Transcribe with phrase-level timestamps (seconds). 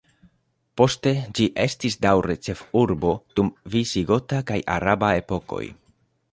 [0.79, 5.65] Poste ĝi estis daŭre ĉefurbo dum visigota kaj araba epokoj.